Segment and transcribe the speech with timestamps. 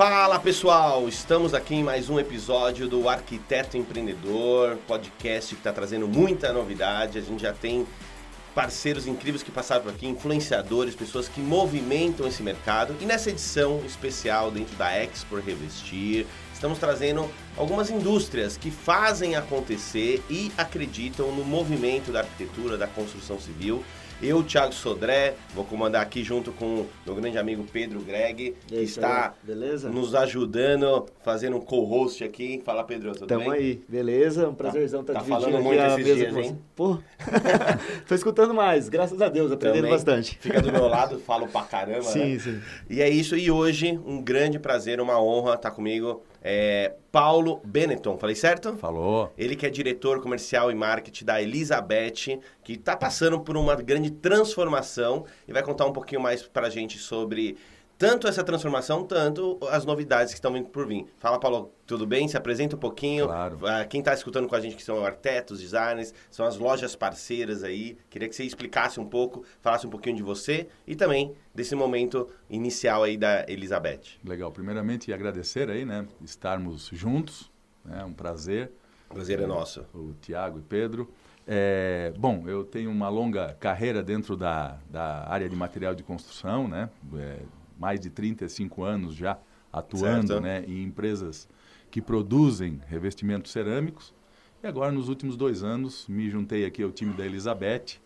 [0.00, 6.08] Fala pessoal, estamos aqui em mais um episódio do Arquiteto Empreendedor, podcast que está trazendo
[6.08, 7.18] muita novidade.
[7.18, 7.86] A gente já tem
[8.54, 12.96] parceiros incríveis que passaram por aqui, influenciadores, pessoas que movimentam esse mercado.
[12.98, 20.22] E nessa edição especial dentro da Expo Revestir, estamos trazendo algumas indústrias que fazem acontecer
[20.30, 23.84] e acreditam no movimento da arquitetura, da construção civil.
[24.22, 28.84] Eu, Thiago Sodré, vou comandar aqui junto com meu grande amigo Pedro Greg, que aí,
[28.84, 29.88] está beleza?
[29.88, 32.60] nos ajudando, fazendo um co-host aqui.
[32.62, 33.52] Fala, Pedro, tudo Tamo bem?
[33.52, 34.46] aí, beleza?
[34.46, 36.58] Um prazerzão estar tá dividindo falando aqui muito a esses mesa dias, com hein?
[36.76, 36.98] Pô,
[38.06, 39.90] tô escutando mais, graças a Deus, aprendendo Também.
[39.92, 40.36] bastante.
[40.38, 42.38] Fica do meu lado, falo pra caramba, Sim, né?
[42.38, 42.60] sim.
[42.90, 48.16] E é isso, e hoje, um grande prazer, uma honra estar comigo, é Paulo Benetton,
[48.16, 48.76] falei certo?
[48.76, 49.32] Falou.
[49.36, 54.10] Ele que é diretor comercial e marketing da Elizabeth, que está passando por uma grande
[54.10, 57.56] transformação e vai contar um pouquinho mais pra gente sobre
[58.00, 61.04] tanto essa transformação, tanto as novidades que estão vindo por vir.
[61.18, 62.26] Fala, Paulo, tudo bem?
[62.26, 63.26] Se apresenta um pouquinho.
[63.26, 63.58] Claro.
[63.62, 67.62] Ah, Quem está escutando com a gente, que são arquitetos, designers, são as lojas parceiras
[67.62, 67.98] aí.
[68.08, 72.26] Queria que você explicasse um pouco, falasse um pouquinho de você e também desse momento
[72.48, 74.16] inicial aí da Elizabeth.
[74.24, 74.50] Legal.
[74.50, 76.06] Primeiramente, agradecer aí, né?
[76.24, 77.50] Estarmos juntos.
[77.86, 78.72] É um prazer.
[79.10, 79.84] Prazer é nosso.
[79.92, 81.12] O Tiago e Pedro.
[81.46, 86.66] É, bom, eu tenho uma longa carreira dentro da, da área de material de construção,
[86.66, 86.88] né?
[87.14, 87.40] É,
[87.80, 89.38] mais de 35 anos já
[89.72, 90.40] atuando Certo.
[90.42, 91.48] né, em empresas
[91.90, 94.14] que produzem revestimentos cerâmicos.
[94.62, 97.96] E agora, nos últimos dois anos, me juntei aqui ao time da Elizabeth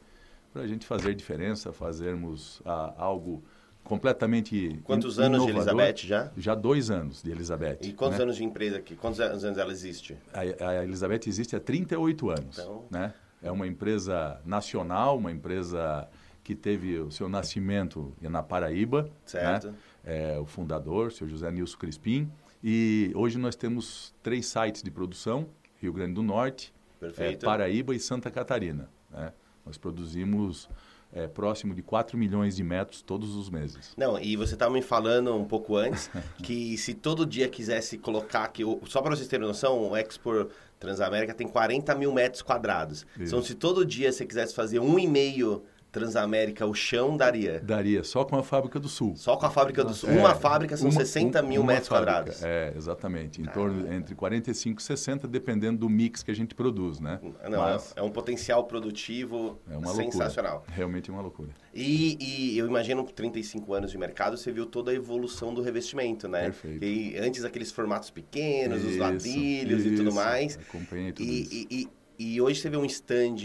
[0.53, 3.43] para a gente fazer diferença, fazermos ah, algo
[3.83, 5.81] completamente Quantos in- anos de inovador.
[5.81, 6.31] Elizabeth já?
[6.37, 7.79] Já dois anos de Elizabeth.
[7.83, 8.25] E quantos né?
[8.25, 8.95] anos de empresa aqui?
[8.95, 10.17] Quantos anos ela existe?
[10.33, 12.59] A, a Elizabeth existe há 38 anos.
[12.59, 13.13] Então- Né?
[13.43, 16.09] É uma empresa nacional, uma empresa
[16.45, 19.11] que teve o seu nascimento na Paraíba.
[19.25, 19.69] Certo.
[19.69, 19.75] Né?
[20.05, 22.31] É, o fundador, o seu José Nilson Crispim.
[22.63, 25.49] E hoje nós temos três sites de produção,
[25.81, 26.73] Rio Grande do Norte,
[27.17, 27.35] é.
[27.37, 28.89] Paraíba e Santa Catarina.
[29.11, 29.33] né?
[29.65, 30.69] Nós produzimos
[31.13, 33.95] é, próximo de 4 milhões de metros todos os meses.
[33.97, 36.11] Não, e você estava me falando um pouco antes
[36.43, 41.33] que se todo dia quisesse colocar aqui, só para vocês terem noção, o Expo Transamérica
[41.33, 43.07] tem 40 mil metros quadrados.
[43.17, 43.29] Isso.
[43.29, 45.63] Então, se todo dia você quisesse fazer um e meio
[45.95, 47.61] Transamérica, o chão daria.
[47.61, 49.15] Daria só com a Fábrica do Sul.
[49.17, 50.11] Só com a fábrica do Sul.
[50.11, 52.43] É, uma fábrica são uma- 60 mil metros fábrica, quadrados.
[52.43, 53.41] É, exatamente.
[53.41, 57.21] Em torno entre 45 e 60, dependendo do mix que a gente produz, né?
[57.49, 60.55] Não, Mas é, é um potencial produtivo é uma sensacional.
[60.55, 60.75] loucura.
[60.77, 61.51] Realmente é uma loucura.
[61.73, 65.63] E, e eu imagino, com 35 anos de mercado, você viu toda a evolução do
[65.63, 66.43] revestimento, né?
[66.45, 66.85] Perfeito.
[66.85, 70.17] E antes aqueles formatos pequenos, os Isso, ladrilhos e tudo isso.
[70.17, 70.59] mais.
[70.69, 71.67] Acompanhei tudo E, isso.
[71.71, 71.89] e,
[72.19, 73.37] e, hoje você vê um stand,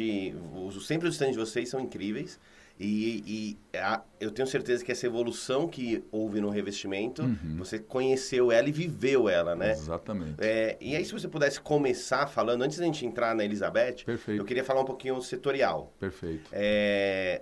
[0.54, 2.40] os- sempre os stands de vocês são incríveis.
[2.82, 7.58] E, e a- eu tenho certeza que essa evolução que houve no revestimento, Uhum.
[7.58, 9.72] você conheceu ela e viveu ela, né?
[9.72, 10.36] Exatamente.
[10.38, 14.40] É, e aí, se você pudesse começar falando, antes da gente entrar na Elizabeth, Perfeito.
[14.42, 15.92] eu queria falar um pouquinho setorial.
[16.00, 16.50] Perfeito.
[16.54, 17.42] É,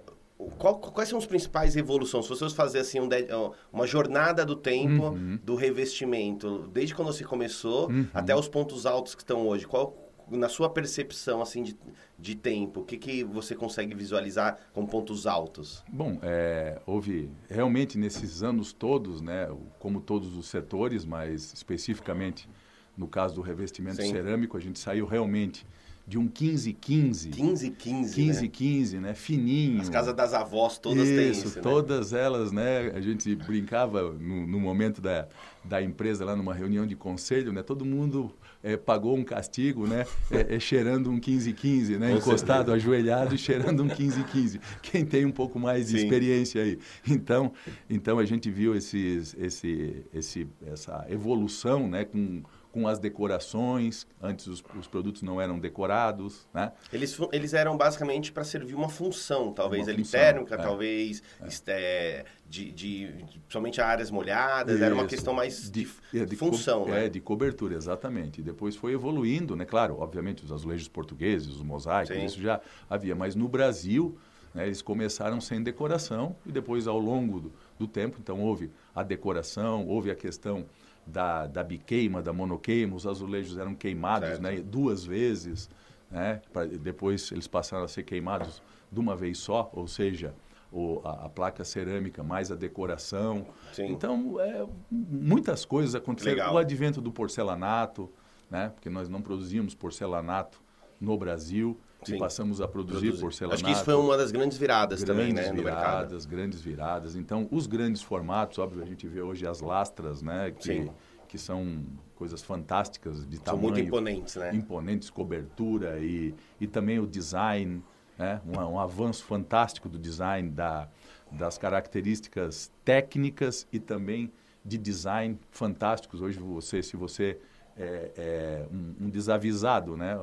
[0.58, 2.26] qual- quais são as principais evoluções?
[2.26, 3.28] Se você fosse fazer assim um de-
[3.72, 5.38] uma jornada do tempo Uhum.
[5.44, 8.08] do revestimento, desde quando você começou Uhum.
[8.12, 9.96] até os pontos altos que estão hoje, qual
[10.30, 11.78] na sua percepção assim de,
[12.18, 15.84] de tempo, o que, que você consegue visualizar com pontos altos?
[15.92, 19.48] Bom, é, houve realmente nesses anos todos, né,
[19.80, 22.50] como todos os setores, mas especificamente
[22.98, 24.12] no caso do revestimento Sim.
[24.12, 25.66] cerâmico, a gente saiu realmente
[26.08, 29.00] de um 15-15, 15, 15, 15-15, né?
[29.10, 29.82] né, fininho.
[29.82, 31.62] As casas das avós todas têm isso, isso, né?
[31.62, 32.94] todas elas, né?
[32.96, 35.28] A gente brincava no, no momento da,
[35.66, 37.62] da empresa lá numa reunião de conselho, né?
[37.62, 40.06] Todo mundo eh, pagou um castigo, né?
[40.32, 42.14] eh, eh, cheirando um 15-15, né?
[42.14, 44.62] Encostado, ajoelhado e cheirando um 15-15.
[44.82, 46.06] Quem tem um pouco mais de Sim.
[46.06, 46.80] experiência aí.
[47.06, 47.52] Então,
[47.90, 52.06] então a gente viu esses, esse, esse, essa evolução, né?
[52.06, 52.44] Com,
[52.78, 56.72] com as decorações, antes os, os produtos não eram decorados, né?
[56.94, 60.58] Eles, eles eram basicamente para servir uma função, talvez Uma ali função, térmica, é.
[60.60, 65.10] talvez este- é, de, de, de- somente áreas molhadas, era uma Isso.
[65.10, 67.06] questão mais de, é, de co- função, né?
[67.06, 68.42] É, de cobertura, exatamente.
[68.42, 69.66] E depois foi evoluindo, né?
[69.66, 72.26] Claro, obviamente, os azulejos portugueses, os mosaicos, Sim.
[72.26, 73.16] isso já havia.
[73.16, 74.16] Mas no Brasil,
[74.54, 79.02] né, eles começaram sem decoração e depois, ao longo do, do tempo, então houve a
[79.02, 80.64] decoração, houve a questão
[81.08, 84.42] da, da biqueima, da monoqueima, os azulejos eram queimados Certo.
[84.42, 85.70] né, duas vezes,
[86.12, 86.42] né?
[86.52, 88.62] Pra- depois eles passaram a ser queimados
[88.92, 90.34] de uma vez só, ou seja,
[90.72, 93.48] o, a, a placa cerâmica mais a decoração.
[93.72, 93.88] Sim.
[93.92, 96.36] Então, é, muitas coisas aconteceram.
[96.38, 96.54] Legal.
[96.56, 98.10] O advento do porcelanato,
[98.50, 98.70] né?
[98.70, 100.62] porque nós não produzíamos porcelanato
[101.00, 101.80] no Brasil.
[102.10, 102.18] E Sim.
[102.20, 103.22] passamos a produzir, Produzir.
[103.22, 103.56] porcelanato.
[103.56, 105.82] Acho que isso foi uma das grandes viradas também, grandes né, no mercado.
[106.08, 107.16] viradas, grandes viradas.
[107.16, 110.52] Então, os grandes formatos, óbvio, a gente vê hoje as lastras, né?
[110.52, 110.90] Que, Sim.
[111.28, 111.84] que são
[112.16, 113.62] coisas fantásticas de São tamanho.
[113.64, 114.54] muito imponentes, né?
[114.56, 117.84] imponentes, cobertura e, e também o design,
[118.18, 118.42] né?
[118.46, 120.88] um, um avanço fantástico do design, da,
[121.32, 124.32] das características técnicas e também
[124.66, 126.22] de design fantásticos.
[126.22, 127.40] Hoje você, se você
[127.78, 130.18] é, é um, um desavisado, né?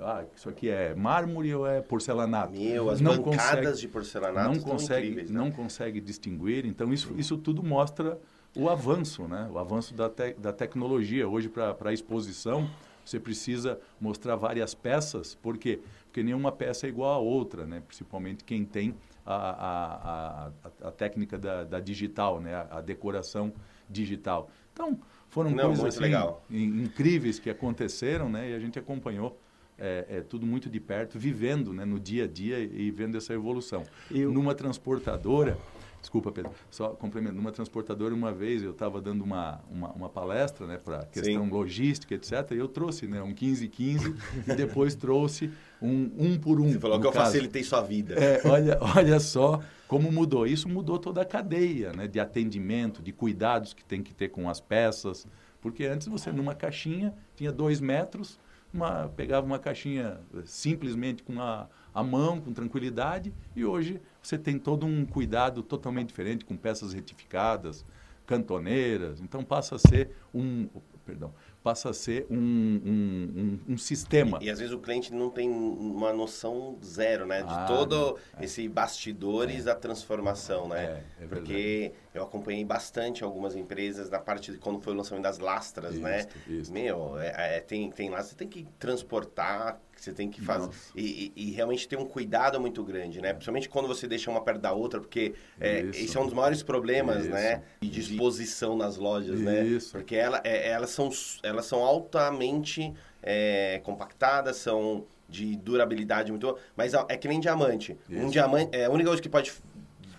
[0.00, 2.52] Ah, isso aqui é mármore ou é porcelanato?
[2.52, 5.38] Meu, as Não bancadas consegue- de porcelanato não consegue, incríveis, né?
[5.38, 6.64] não consegue distinguir.
[6.64, 8.18] Então isso, isso tudo mostra
[8.54, 9.48] o avanço, né?
[9.52, 12.68] O avanço da, te- da tecnologia hoje para a exposição.
[13.04, 15.80] Você precisa mostrar várias peças, por quê?
[16.04, 17.82] Porque nenhuma peça é igual a outra, né?
[17.84, 18.94] Principalmente quem tem
[19.26, 20.46] a, a,
[20.84, 22.54] a, a- técnica da, da digital, né?
[22.54, 23.52] A, a decoração
[23.90, 24.48] digital.
[24.72, 25.00] Então
[25.32, 26.14] foram Não, coisas assim,
[26.50, 28.50] incríveis que aconteceram, né?
[28.50, 29.40] E a gente acompanhou
[29.78, 33.32] é, é, tudo muito de perto, vivendo né, no dia a dia e vendo essa
[33.32, 33.82] evolução.
[34.10, 35.56] E o- Numa transportadora,
[36.02, 40.66] desculpa Pedro, só complemento, numa transportadora uma vez eu estava dando uma, uma, uma palestra
[40.66, 41.50] né, para questão Sim.
[41.50, 42.50] logística, etc.
[42.52, 44.14] E eu trouxe né, um 15-15
[44.46, 45.50] e depois trouxe
[45.80, 46.70] um um por um.
[46.70, 47.24] Você falou que eu caso.
[47.32, 48.14] facilitei sua vida.
[48.14, 49.60] É, olha, olha só
[49.92, 50.46] como mudou.
[50.46, 54.48] Isso mudou toda a cadeia né, de atendimento, de cuidados que tem que ter com
[54.48, 55.26] as peças.
[55.60, 58.40] Porque antes você, numa caixinha, tinha dois metros,
[58.72, 64.38] uma, pegava uma caixinha eh, simplesmente com a, a mão, com tranquilidade, e hoje você
[64.38, 67.84] tem todo um cuidado totalmente diferente, com peças retificadas,
[68.26, 69.20] cantoneiras.
[69.20, 70.70] Então passa a ser um.
[71.04, 71.34] Perdão.
[71.62, 74.38] Passa a ser um, um, um, um sistema.
[74.42, 77.42] E, e às vezes o cliente não tem uma noção zero, né?
[77.42, 80.84] De Ah, todo esse bastidores da transformação, né?
[81.20, 81.28] É, é verdade.
[81.28, 85.98] Porque eu acompanhei bastante algumas empresas na parte de quando foi o lançamento das lastras,
[86.00, 86.26] né?
[86.46, 86.72] Isso, isso.
[86.72, 90.68] Meu, é, é, tem, tem lá, você tem que transportar, você tem que fazer.
[90.96, 93.32] E, e- e realmente ter um cuidado muito grande, né?
[93.32, 96.62] Principalmente quando você deixa uma perto da outra, porque é, esse é um dos maiores
[96.62, 97.30] problemas, Isso.
[97.30, 97.62] né?
[97.80, 99.64] De disposição nas lojas, né?
[99.64, 99.92] Isso.
[99.92, 101.08] Porque ela, é- elas, são,
[101.52, 107.96] elas são altamente é, compactadas, são de durabilidade muito boa, mas é que nem diamante.
[108.10, 108.32] Um Isso.
[108.32, 109.52] diamante, é, a única coisa que pode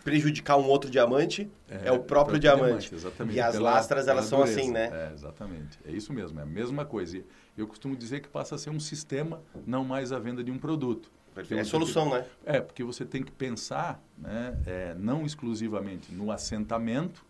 [0.03, 2.93] prejudicar um outro diamante é, o próprio, diamante.
[2.93, 3.35] exatamente.
[3.37, 4.89] E as Pela- lastras, elas pela são assim, dureza.
[4.91, 5.09] né?
[5.09, 5.79] É, exatamente.
[5.85, 7.17] É isso mesmo, é a mesma coisa.
[7.17, 7.25] E
[7.57, 10.57] eu costumo dizer que passa a ser um sistema, não mais a venda de um
[10.57, 11.11] produto.
[11.51, 12.25] É solução, né?
[12.45, 17.25] É, porque você tem que pensar, né, é, não exclusivamente no assentamento,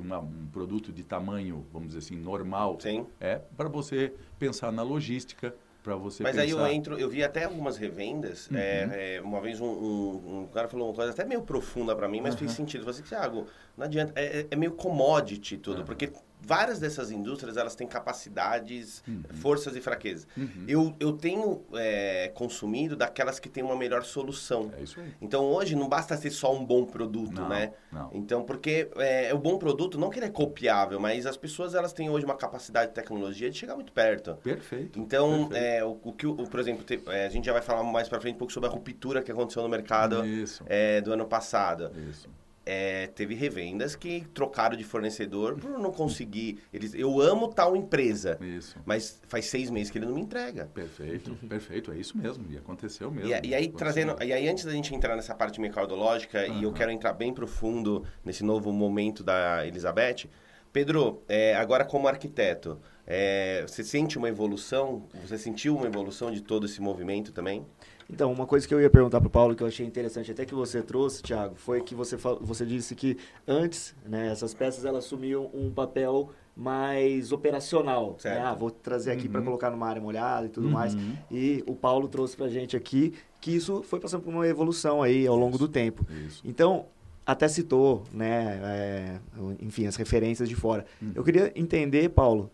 [0.00, 3.06] que uma, um produto de tamanho, vamos dizer assim, normal, Sim.
[3.20, 6.42] é para você pensar na logística, para você Mas pensar...
[6.44, 8.48] aí eu entro, eu vi até algumas revendas.
[8.50, 8.56] Uhum.
[8.58, 12.08] é, é, uma vez um, um- um cara falou uma coisa até meio profunda pra
[12.08, 12.82] mim, mas fez sentido.
[12.82, 15.84] Ele falou assim, Thiago, não adianta, é, é- é meio commodity tudo, Uhum.
[15.86, 16.10] porque
[16.42, 19.02] várias dessas indústrias elas têm capacidades,
[19.34, 20.26] forças e fraquezas.
[20.36, 20.64] Uhum.
[20.66, 24.72] Eu, eu tenho é, consumido daquelas que têm uma melhor solução.
[24.78, 25.12] É isso aí.
[25.20, 27.72] Então hoje não basta ser só um bom produto, Não, né?
[27.92, 28.10] não.
[28.12, 31.92] Então, porque é, o bom produto, não que ele é copiável, mas as pessoas elas
[31.92, 34.34] têm hoje uma capacidade de tecnologia de chegar muito perto.
[34.42, 34.98] Perfeito.
[34.98, 35.54] Então, perfeito.
[35.56, 38.08] é, o, o que, o, por exemplo, te- é, a gente já vai falar mais
[38.08, 40.22] pra frente um pouco sobre a ruptura que aconteceu no mercado
[40.66, 41.90] é, do ano passado.
[42.08, 42.28] isso.
[42.64, 46.60] É, teve revendas que trocaram de fornecedor por não conseguir.
[46.72, 48.78] Eles, eu amo tal empresa, Isso.
[48.84, 50.66] mas faz seis meses que ele não me entrega.
[50.66, 53.28] Perfeito, perfeito, é isso mesmo, e aconteceu mesmo.
[53.28, 53.72] E, e aí, Aconteceu.
[53.72, 54.22] trazendo.
[54.22, 58.04] E aí, antes da gente entrar nessa parte mercadológica, e eu quero entrar bem profundo
[58.24, 60.28] nesse novo momento da Elizabeth.
[60.72, 65.08] Pedro, é, agora como arquiteto, é, você sente uma evolução?
[65.26, 67.66] Você sentiu uma evolução de todo esse movimento também?
[68.12, 70.44] Então, uma coisa que eu ia perguntar para o Paulo, que eu achei interessante, até
[70.44, 75.04] que você trouxe, Thiago, foi que você, você disse que antes, né, essas peças elas
[75.04, 78.16] assumiam um papel mais operacional.
[78.24, 78.38] Né?
[78.38, 79.46] Ah, vou trazer aqui para Uhum.
[79.46, 80.72] colocar numa área molhada e tudo Uhum.
[80.72, 80.96] mais.
[81.30, 85.26] E o Paulo trouxe para gente aqui que isso foi passando por uma evolução aí
[85.26, 86.04] ao longo do tempo.
[86.26, 86.42] Isso.
[86.44, 86.86] Então,
[87.24, 89.18] até citou, né, é,
[89.60, 90.84] enfim, as referências de fora.
[91.00, 91.12] Uhum.
[91.14, 92.50] Eu queria entender, Paulo,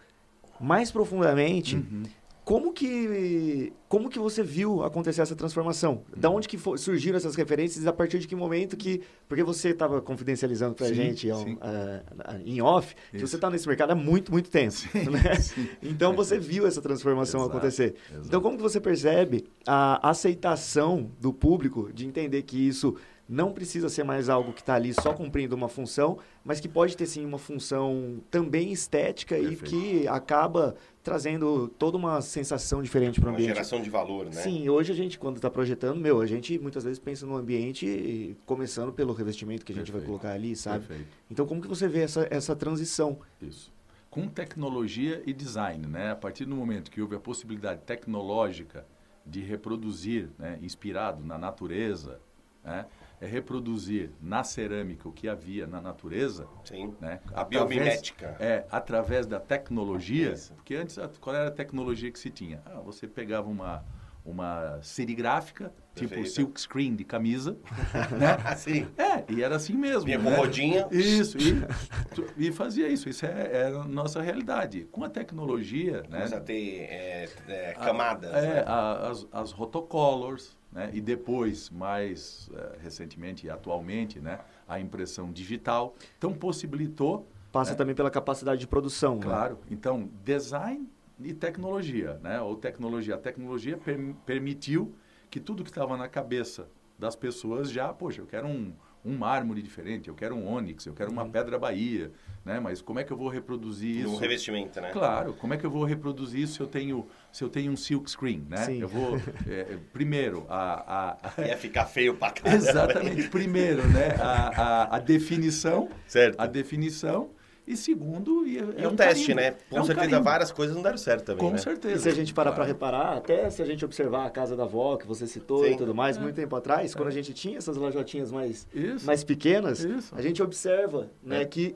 [0.60, 2.02] mais profundamente, Uhum.
[2.46, 6.04] Como que, como que você viu acontecer essa transformação?
[6.16, 9.02] Da onde que fo- surgiram essas referências e a partir de que momento que...
[9.28, 11.58] Porque você estava confidencializando para a Sim, gente sim.
[11.60, 14.76] ah, em off, que você está nesse mercado há muito, muito tempo.
[15.10, 15.34] né?
[15.42, 15.68] sim.
[15.82, 17.96] Então você viu essa transformação Exato, acontecer.
[18.12, 18.26] exato.
[18.28, 22.94] Então como que você percebe a aceitação do público de entender que isso
[23.28, 26.96] não precisa ser mais algo que está ali só cumprindo uma função, mas que pode
[26.96, 29.64] ter sim uma função também estética e Perfeito.
[29.70, 33.48] que acaba trazendo toda uma sensação diferente para o Uma ambiente.
[33.54, 34.32] geração de valor, né?
[34.32, 38.36] Sim, hoje a gente, quando está projetando, meu, a gente muitas vezes pensa no ambiente
[38.46, 40.06] começando pelo revestimento que a gente vai Perfeito.
[40.20, 40.86] colocar ali, sabe?
[40.86, 41.10] Perfeito.
[41.30, 43.18] Então, como que você vê essa, essa transição?
[43.42, 43.72] Isso.
[44.10, 46.12] Com tecnologia e design, né?
[46.12, 48.86] A partir do momento que houve a possibilidade tecnológica
[49.24, 52.20] de reproduzir, né, inspirado na natureza,
[52.64, 52.86] né,
[53.20, 56.46] é reproduzir na cerâmica o que havia na natureza.
[56.64, 56.94] Sim.
[57.00, 58.36] Né, A biomimética.
[58.38, 60.32] É, através da tecnologia.
[60.32, 60.52] Isso.
[60.54, 62.60] Porque antes, a- qual era a tecnologia que se tinha?
[62.66, 63.82] Ah, você pegava uma,
[64.24, 67.56] uma serigráfica, tipo silk screen de camisa,
[68.18, 68.36] né?
[68.44, 68.86] Assim.
[68.98, 70.04] É, e era assim mesmo.
[70.04, 70.36] Vinha com né?
[70.36, 70.86] rodinha.
[70.90, 73.08] Isso, e, e fazia isso.
[73.08, 74.86] Isso é, é a nossa realidade.
[74.92, 76.18] Com a tecnologia, né?
[76.18, 78.34] Começa a ter é, é, a- camadas.
[78.34, 78.64] é, né?
[78.66, 80.90] a- as, as rotocolors, né?
[80.92, 84.40] E depois, mais eh, recentemente e atualmente, né?
[84.68, 85.94] A impressão digital.
[86.18, 89.16] Então, possibilitou Passa também pela capacidade de produção.
[89.16, 89.22] né?
[89.22, 89.58] Claro.
[89.70, 90.86] Então, design
[91.18, 92.38] e tecnologia, né?
[92.42, 93.14] Ou tecnologia.
[93.14, 94.94] A tecnologia per- permitiu
[95.30, 96.68] que tudo que estava na cabeça
[96.98, 98.74] das pessoas já, poxa, eu quero um,
[99.06, 102.10] um mármore diferente, eu quero um ônix, eu quero uma pedra bahia,
[102.44, 102.58] né?
[102.58, 104.16] Mas como é que eu vou reproduzir isso?
[104.16, 104.90] revestimento, né?
[104.90, 107.76] Claro, como é que eu vou reproduzir isso se eu tenho, se eu tenho um
[107.76, 108.56] silk screen, né?
[108.56, 108.80] Sim.
[108.82, 109.16] Eu vou,
[109.48, 112.56] é, primeiro, a, a- Ia ficar feio pra caramba.
[112.56, 114.16] exatamente, primeiro, né?
[114.20, 116.40] A, a, a definição, Certo.
[116.40, 117.30] a definição,
[117.66, 119.40] e segundo, e, E é o um teste, carimbo.
[119.40, 119.56] né?
[119.70, 120.24] Com É um certeza carimbo.
[120.24, 121.58] várias coisas não deram certo também, Com né?
[121.58, 121.96] certeza.
[121.96, 122.68] E se a gente parar para Claro.
[122.72, 125.72] reparar, até se a gente observar a casa da avó que você citou Sim.
[125.72, 129.04] e tudo mais, muito tempo atrás, quando a gente tinha essas lojotinhas mais, Isso.
[129.06, 130.14] mais pequenas, Isso.
[130.14, 131.44] a gente observa né, É.
[131.44, 131.74] que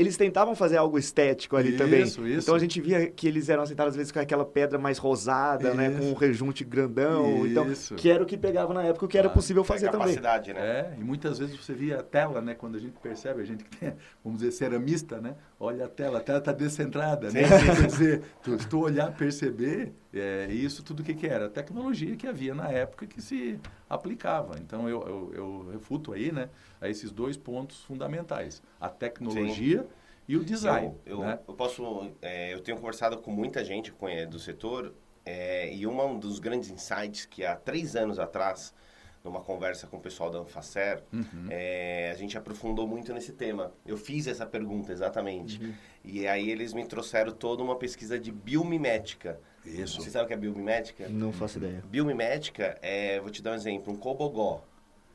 [0.00, 2.02] eles tentavam fazer algo estético ali Isso, também.
[2.02, 2.20] isso.
[2.22, 5.74] Então a gente via que eles eram aceitados às vezes com aquela pedra mais rosada,
[5.74, 6.08] né, com Isso.
[6.08, 7.94] um rejunte grandão, então Isso.
[7.94, 9.38] que era o que pegava na época, o que era Claro.
[9.38, 10.00] possível fazer também.
[10.08, 10.60] capacidade, né?
[10.60, 12.54] É, e muitas vezes você via a tela, né?
[12.54, 13.92] Quando a gente percebe, a gente que tem,
[14.24, 15.34] vamos dizer, ceramista, né?
[15.58, 17.44] Olha a tela, a tela está descentrada, né?
[17.44, 17.66] Sim.
[17.76, 21.46] Quer dizer, tu, se tu olhar, perceber, é, isso tudo o que, que era?
[21.46, 24.58] A tecnologia que havia na época que se aplicava.
[24.58, 26.48] Então, eu, eu, eu refuto aí, né?
[26.80, 28.62] A esses dois pontos fundamentais.
[28.80, 29.86] A tecnologia
[30.28, 31.38] e o design, Eu, eu, né?
[31.46, 34.92] eu posso, é, eu tenho conversado com muita gente é, do setor
[35.24, 38.72] é, e uma- um dos grandes insights que há três anos atrás,
[39.22, 41.46] numa conversa com o pessoal da Anfacer, Uhum.
[41.50, 43.72] é, a gente aprofundou muito nesse tema.
[43.84, 45.62] Eu fiz essa pergunta exatamente.
[45.62, 45.74] Uhum.
[46.04, 49.38] E aí eles me trouxeram toda uma pesquisa de biomimética.
[49.64, 50.00] Isso.
[50.02, 51.08] Você sabe o que é biomimética?
[51.08, 51.82] Não faço ideia.
[51.88, 54.64] Biomimética é, vou te dar um exemplo, um cobogó.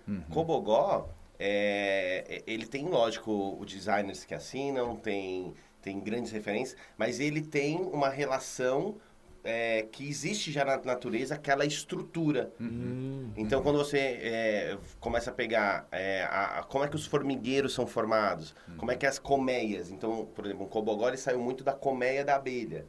[0.07, 0.21] Uhum.
[0.29, 1.09] Cobogó,
[1.39, 7.77] é, ele tem, lógico, os designers que assinam, tem, tem grandes referências, mas ele tem
[7.81, 8.95] uma relação
[9.43, 12.51] é, que existe já na natureza, aquela estrutura.
[12.59, 13.31] Hum.
[13.37, 17.73] Então, quando você é, começa a pegar é, a, a- como é que os formigueiros
[17.73, 19.91] são formados, como é que as colmeias.
[19.91, 22.85] Então, por exemplo, um cobogó ele saiu muito da colmeia da abelha.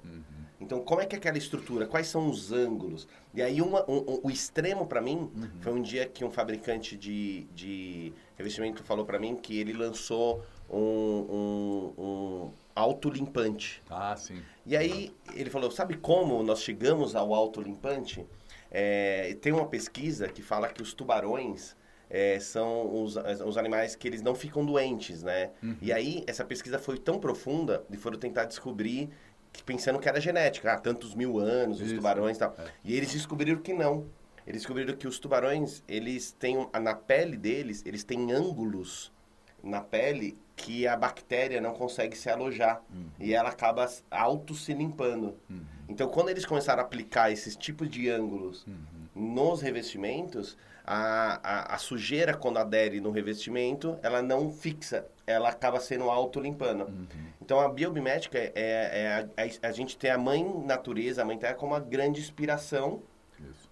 [0.66, 1.86] Então, como é que é aquela estrutura?
[1.86, 3.06] Quais são os ângulos?
[3.32, 5.30] E aí, uma- um- um- o extremo para mim
[5.60, 10.42] foi um dia que um fabricante de, de revestimento falou para mim que ele lançou
[10.68, 10.80] um,
[11.96, 13.80] um, um autolimpante.
[13.88, 14.42] Ah, sim.
[14.66, 18.26] E aí ele falou, sabe como nós chegamos ao autolimpante?
[18.68, 21.76] É, tem uma pesquisa que fala que os tubarões
[22.10, 25.50] é, são os, os animais que eles não ficam doentes, né?
[25.82, 29.08] E aí essa pesquisa foi tão profunda e foram tentar descobrir,
[29.64, 31.96] pensando que era genética, ah, tantos mil anos, os Isso.
[31.96, 32.54] tubarões e tal.
[32.58, 32.70] É.
[32.84, 34.06] E eles descobriram que não.
[34.46, 39.12] Eles descobriram que os tubarões, eles têm, na pele deles, eles têm ângulos
[39.62, 42.80] na pele que a bactéria não consegue se alojar.
[43.18, 45.36] E ela acaba auto se limpando.
[45.88, 48.64] Então, quando eles começaram a aplicar esses tipos de ângulos
[49.14, 55.06] nos revestimentos, a, a, a sujeira, quando adere no revestimento, ela não fixa.
[55.26, 56.86] Ela acaba sendo auto-limpando.
[57.40, 61.36] Então, a biomimética é, é a, a, a gente tem a mãe natureza, a mãe
[61.36, 63.02] terra, como uma grande inspiração.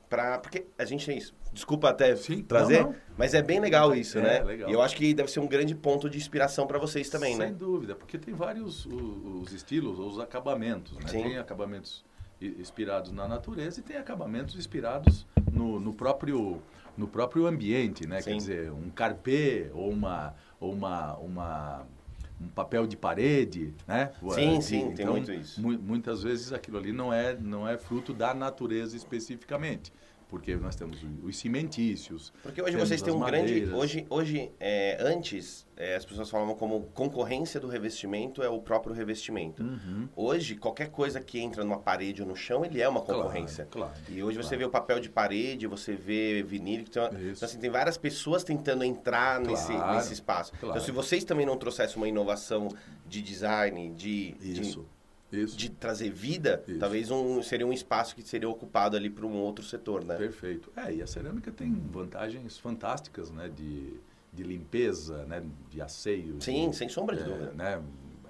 [0.09, 1.35] Pra, porque a gente tem isso.
[1.53, 2.97] Desculpa até Sim, trazer, não, não.
[3.17, 4.45] mas é bem legal isso, É, né?
[4.45, 4.69] legal.
[4.69, 7.47] E eu acho que deve ser um grande ponto de inspiração para vocês também, Sem
[7.47, 7.53] né?
[7.57, 10.99] dúvida, porque tem vários o- os estilos, os acabamentos.
[10.99, 11.09] Né?
[11.09, 11.23] Sim.
[11.23, 12.05] Tem acabamentos
[12.41, 16.61] inspirados na natureza e tem acabamentos inspirados no, no próprio
[16.97, 18.21] no próprio ambiente, né?
[18.21, 18.31] Sim.
[18.31, 20.33] Quer dizer, um carpê ou uma
[20.71, 21.87] uma, uma
[22.41, 24.13] um papel de parede, né?
[24.31, 25.61] Sim, De- sim, tem muito isso.
[25.61, 29.93] mu- muitas vezes aquilo ali não é não é fruto da natureza especificamente,
[30.35, 32.33] porque nós temos os cimentícios.
[32.43, 33.53] Porque hoje vocês têm um grande.
[33.53, 33.73] madeiras.
[33.75, 38.93] Hoje, hoje é, antes, é, as pessoas falavam como concorrência do revestimento é o próprio
[38.93, 39.63] revestimento.
[39.63, 40.09] Uhum.
[40.17, 43.65] Hoje, qualquer coisa que entra numa parede ou no chão, ele é uma Claro, concorrência.
[43.71, 44.59] claro, E hoje você claro.
[44.59, 46.91] vê o papel de parede, você vê vinílico.
[46.91, 47.19] Então, Isso.
[47.37, 50.51] então, assim, tem várias pessoas tentando entrar nesse, Claro, nesse espaço.
[50.59, 50.71] claro.
[50.75, 52.69] Então, se vocês também não trouxessem uma inovação
[53.07, 54.77] de design, de, de,
[55.33, 55.57] Isso.
[55.57, 56.79] De trazer vida, Isso.
[56.79, 60.17] talvez um, seria um espaço que seria ocupado ali por um outro setor, né?
[60.17, 60.73] Perfeito.
[60.77, 63.49] É, e a cerâmica tem vantagens fantásticas, né?
[63.49, 63.95] De,
[64.33, 65.43] de limpeza, né?
[65.71, 66.37] De asseio.
[66.41, 67.53] Sim, de, sem sombra de é, dúvida.
[67.53, 67.83] Né?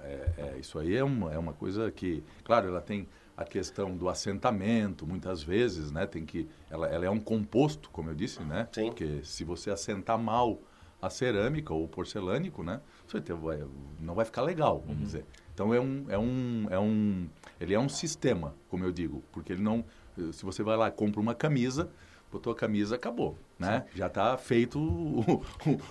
[0.02, 3.96] É, é, isso aí é uma, é uma coisa que, claro, ela tem a questão
[3.96, 6.06] do assentamento, muitas vezes, né?
[6.06, 8.68] Tem que, ela, ela é um composto, como eu disse, né?
[8.72, 8.86] Sim.
[8.86, 10.60] Porque se você assentar mal
[11.02, 12.80] a cerâmica ou o porcelânico, né?
[13.06, 13.62] Você vai,
[14.00, 15.24] não vai ficar legal, vamos dizer.
[15.54, 17.26] Então é um, é um, é um,
[17.60, 19.84] ele é um sistema, como eu digo, porque ele não,
[20.32, 21.88] se você vai lá e compra uma camisa,
[22.32, 23.84] botou a camisa, acabou, né?
[23.94, 25.20] Já está feito o,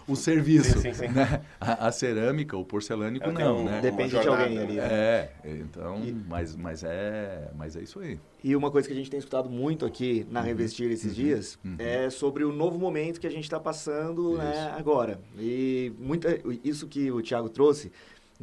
[0.10, 1.08] o, o serviço, Sim, sim, sim.
[1.08, 1.42] né?
[1.62, 3.80] A, a cerâmica, o porcelânico, Ela não, um- né?
[3.80, 4.74] Depende de alguém ali.
[4.74, 4.82] né?
[4.82, 4.90] né?
[4.90, 5.30] É,
[5.62, 8.20] então, mas, mas é, mas é isso aí.
[8.44, 12.10] E uma coisa que a gente tem escutado muito aqui na Revestir esses dias é
[12.10, 14.78] sobre o novo momento que a gente está passando né, Isso.
[14.80, 15.22] agora.
[15.40, 17.90] E muita, isso que o Thiago trouxe,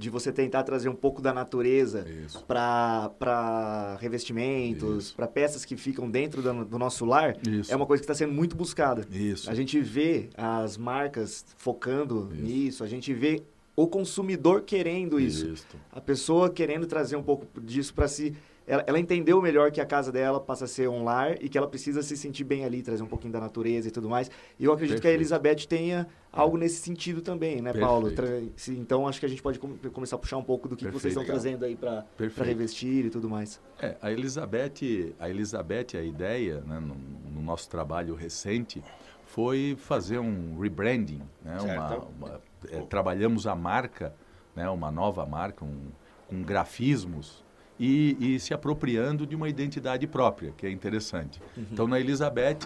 [0.01, 2.07] de você tentar trazer um pouco da natureza
[2.49, 7.71] para revestimentos, para peças que ficam dentro do, do nosso lar, Isso.
[7.71, 9.07] é uma coisa que está sendo muito buscada.
[9.13, 9.51] Isso.
[9.51, 12.43] A gente vê as marcas focando Isso.
[12.43, 13.43] nisso, a gente vê
[13.77, 15.47] o consumidor querendo isso.
[15.49, 15.67] Isso.
[15.93, 18.35] A pessoa querendo trazer um pouco disso para si.
[18.67, 21.59] Ela, ela entendeu melhor que a casa dela passa a ser um lar e que
[21.59, 24.31] ela precisa se sentir bem ali, trazer um pouquinho da natureza e tudo mais.
[24.59, 25.21] E eu acredito que a Perfeito.
[25.21, 28.13] Elizabeth tenha algo nesse sentido também, né, Paulo?
[28.13, 28.47] Perfeito.
[28.47, 30.77] Tra- se- Então acho que a gente pode com- começar a puxar um pouco do
[30.77, 31.21] que, que vocês Perfeito.
[31.23, 32.47] estão trazendo aí para Perfeito.
[32.47, 33.61] revestir e tudo mais.
[33.81, 36.95] É, a Elizabeth, a Elizabeth, a ideia, né, no,
[37.35, 38.85] no nosso trabalho recente,
[39.27, 42.41] foi fazer um rebranding, né, uma, uma-
[42.71, 44.15] é, trabalhamos a marca,
[44.55, 45.89] né, uma nova marca, um,
[46.29, 47.45] com grafismos
[47.81, 51.41] e, e se apropriando de uma identidade própria, que é interessante.
[51.57, 52.59] Então, na Elizabeth,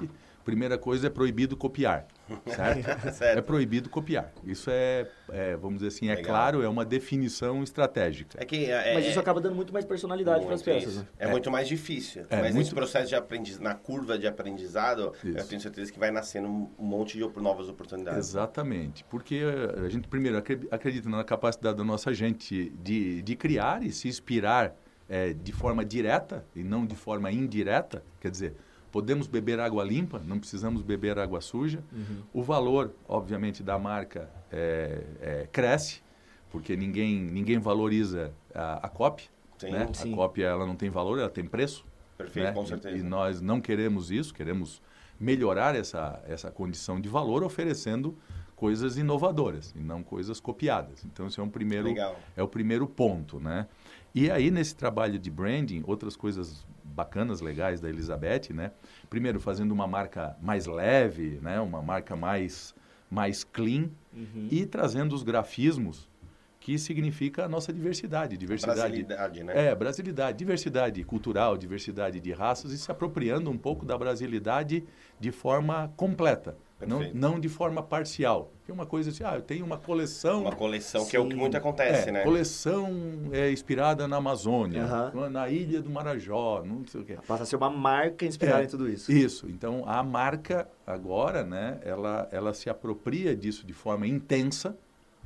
[0.44, 2.04] primeira coisa é proibido copiar,
[2.49, 3.12] certo?
[3.14, 3.38] Certo.
[3.38, 4.33] É proibido copiar.
[4.44, 6.25] Isso é, é, vamos dizer assim, é Legal.
[6.35, 8.37] claro, é uma definição estratégica.
[8.42, 11.06] É que é, Mas é- isso acaba dando muito mais personalidade para as peças, né?
[11.16, 12.23] É, muito mais difícil.
[12.28, 15.49] É, mas muito- nesse processo de aprendizado, na curva de aprendizado, eu Isso.
[15.49, 18.18] tenho certeza que vai nascendo um monte de novas oportunidades.
[18.30, 19.40] Exatamente, porque
[19.83, 24.09] a gente primeiro acre- acredita na capacidade da nossa gente de, de criar e se
[24.09, 24.75] inspirar
[25.14, 28.56] eh, de forma direta e não de forma indireta, quer dizer,
[28.90, 31.85] podemos beber água limpa, não precisamos beber água suja.
[32.33, 36.02] O valor, obviamente, da marca eh, eh, cresce,
[36.50, 39.28] porque ninguém, ninguém valoriza a, a cópia.
[39.56, 39.89] Sim, né?
[39.93, 40.12] sim.
[40.12, 41.84] A cópia ela não tem valor, ela tem preço.
[42.19, 42.52] Perfeito, né?
[42.52, 42.97] com E- certeza.
[42.97, 44.82] E nós não queremos isso, queremos
[45.21, 48.19] melhorar essa, essa condição de valor oferecendo
[48.56, 51.04] coisas inovadoras e não coisas copiadas.
[51.04, 52.17] Então, esse é um primeiro, Legal.
[52.36, 53.67] é o primeiro ponto, né?
[54.15, 58.71] E aí, nesse trabalho de branding, outras coisas bacanas, legais da Elizabeth, né?
[59.11, 61.61] Primeiro, fazendo uma marca mais leve, né?
[61.61, 62.75] Uma marca mais,
[63.11, 63.91] mais clean
[64.50, 66.09] e trazendo os grafismos
[66.61, 68.39] que significa a nossa diversidade.
[68.39, 69.67] Diversidade, Brasilidade, né?
[69.67, 74.83] é, brasilidade, diversidade cultural, diversidade de raças e se apropriando um pouco da brasilidade
[75.21, 77.16] de forma completa, Perfeito.
[77.16, 78.50] não de forma parcial.
[78.64, 80.42] Que é uma coisa assim, ah, eu tenho uma coleção.
[80.42, 81.40] Uma coleção, que é o que Sim.
[81.40, 82.23] muito acontece, é, né?
[82.23, 82.90] coleção
[83.32, 85.28] é, inspirada na Amazônia, Aham.
[85.30, 87.18] na ilha do Marajó, não sei o quê.
[87.26, 89.12] Passa a ser uma marca inspirada É, em tudo isso.
[89.12, 89.47] Isso.
[89.50, 94.76] Então a marca agora, né, ela, ela se apropria disso de forma intensa,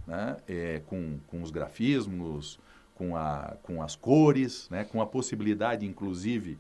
[0.06, 2.58] né, é, com, com os grafismos,
[2.94, 6.58] com, a, com as cores, né, com a possibilidade, inclusive,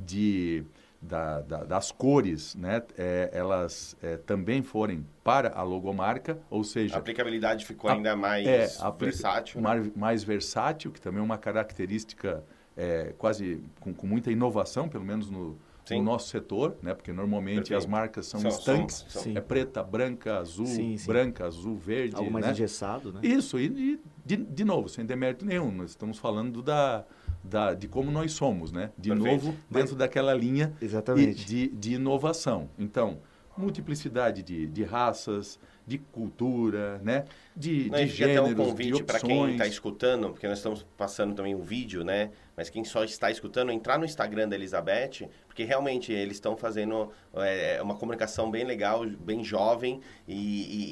[0.00, 0.64] de
[1.04, 6.64] da, da- das cores, né, é, elas é, também forem para a logomarca, ou A
[6.64, 9.60] seja, aplicabilidade ficou A- ainda mais é, versátil.
[9.60, 9.68] né?
[9.68, 12.42] mais, mais versátil, que também é uma característica
[12.76, 15.56] é, quase com, com muita inovação, pelo menos no,
[15.90, 16.92] no nosso setor, né?
[16.94, 17.78] Porque normalmente Perfeito.
[17.78, 21.06] as marcas são, São- estanques, são- são- é preta, branca, azul, Sim, sim.
[21.06, 22.50] branca, azul, verde, Algo mais né?
[22.52, 23.20] engessado, né?
[23.22, 27.04] Isso, e, e de, de novo, sem demérito nenhum, nós estamos falando da,
[27.44, 28.90] da, de como nós somos, né?
[28.96, 29.44] De Perfeito.
[29.44, 31.44] novo, dentro daquela linha Exatamente.
[31.44, 32.70] de, de inovação.
[32.78, 33.18] Então,
[33.56, 37.24] multiplicidade de, de raças, de cultura, né?
[37.54, 40.84] De, Não, de fica até gêneros, um convite para quem está escutando, porque nós estamos
[40.96, 42.30] passando também um vídeo, né?
[42.56, 47.10] Mas quem só está escutando, entrar no Instagram da Elizabeth, porque realmente eles estão fazendo
[47.34, 50.34] é, uma comunicação bem legal, bem jovem e,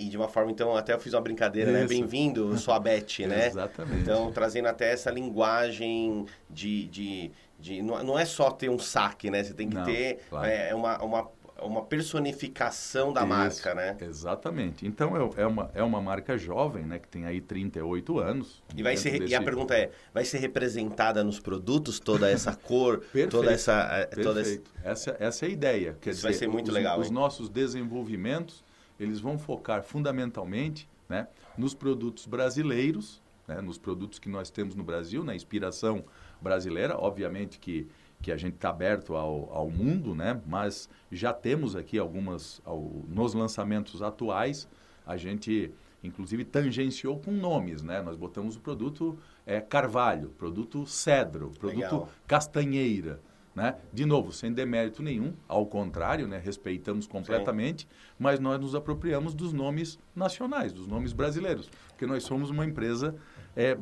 [0.03, 1.81] e- e de uma forma, então, até eu fiz uma brincadeira, né?
[1.81, 1.89] Isso.
[1.89, 3.47] Bem-vindo, eu sou a Beth, né?
[3.47, 4.01] Exatamente.
[4.03, 6.87] Então, trazendo até essa linguagem de...
[6.89, 9.45] de, de não, não é só ter um saque, né?
[9.45, 10.47] Você tem que Não, ter claro.
[10.47, 11.31] é, uma, uma,
[11.63, 13.97] uma personificação da Isso, marca, né?
[14.01, 14.87] Exatamente.
[14.87, 16.99] Então, é, é uma, é uma marca jovem, né?
[16.99, 18.63] Que tem aí 38 anos.
[18.77, 22.55] E, vai ser, e desse- a pergunta é, vai ser representada nos produtos toda essa
[22.57, 23.73] cor, Perfeito, toda essa...
[24.13, 24.71] eh, Toda essa Perfeito.
[24.85, 25.97] Essa, essa é a ideia.
[26.01, 27.13] Quer Isso vai dizer, ser muito os, legal, Os hein?
[27.13, 28.65] nossos desenvolvimentos,
[28.99, 34.83] eles vão focar fundamentalmente né, nos produtos brasileiros, né, nos produtos que nós temos no
[34.85, 36.05] Brasil, na inspiração
[36.41, 36.97] brasileira.
[36.99, 37.87] Obviamente que,
[38.23, 43.03] que a gente está aberto ao, ao mundo, né, mas já temos aqui algumas, ao-
[43.09, 44.69] nos lançamentos atuais,
[45.05, 45.73] a gente
[46.05, 48.03] inclusive tangenciou com nomes, né?
[48.03, 52.09] Nós botamos o produto é, carvalho, produto cedro, produto Legal.
[52.27, 53.21] castanheira,
[53.55, 53.77] né?
[53.93, 56.41] De novo, sem demérito nenhum, ao contrário, né?
[56.43, 57.87] Respeitamos completamente,
[58.19, 63.15] mas nós nos apropriamos dos nomes nacionais, dos nomes brasileiros, porque nós somos uma empresa
[63.55, 63.81] é, brasileira.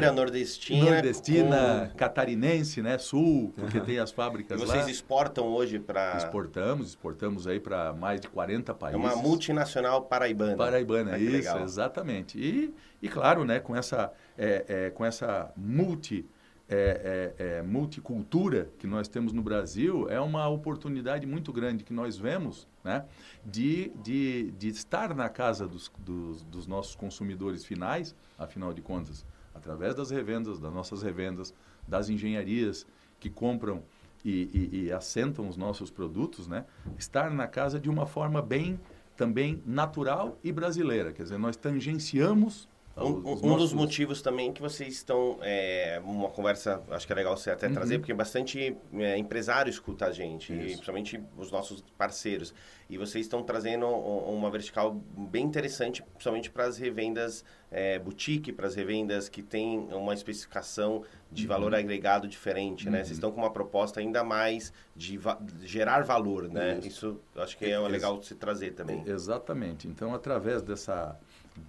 [0.00, 0.90] Brasileira, nordestina.
[0.90, 2.96] Nordestina, com- catarinense, né?
[2.96, 4.90] Sul, porque tem as E fábricas vocês lá.
[4.90, 6.16] exportam hoje para.
[6.16, 8.98] Exportamos, exportamos aí para mais de 40 É países.
[9.00, 10.56] uma multinacional paraibana.
[10.56, 11.62] Paraibana, Ah, isso, legal.
[11.62, 12.38] exatamente.
[12.38, 12.72] E,
[13.02, 16.24] e claro, né, com essa, é, é, com essa multi,
[16.72, 21.92] é, é, é, multicultura que nós temos no Brasil, é uma oportunidade muito grande que
[21.92, 23.04] nós vemos né,
[23.44, 29.22] de, de, de estar na casa dos, dos, dos nossos consumidores finais, afinal de contas,
[29.54, 31.52] através das revendas, das nossas revendas,
[31.86, 32.86] das engenharias
[33.20, 33.82] que compram
[34.24, 36.64] e, e, e assentam os nossos produtos, né?
[36.96, 38.80] Estar na casa de uma forma bem
[39.14, 41.12] também natural e brasileira.
[41.12, 45.38] Quer dizer, nós tangenciamos Um, um- um dos motivos também que vocês estão.
[45.40, 47.72] É, uma conversa, acho que é legal você até Uhum.
[47.74, 52.52] trazer, porque bastante é, empresário escuta a gente, e principalmente os nossos parceiros.
[52.90, 57.42] E vocês estão trazendo um- uma vertical bem interessante, principalmente para as revendas
[57.74, 61.48] é, boutique, para as revendas que têm uma especificação de Uhum.
[61.48, 62.98] valor agregado diferente, né?
[62.98, 66.76] Vocês estão com uma proposta ainda mais de, va- gerar valor, né?
[66.80, 66.88] Isso.
[66.88, 69.02] Isso, acho que é Ex- legal de se trazer também.
[69.06, 69.88] Exatamente.
[69.88, 71.18] Então, através dessa,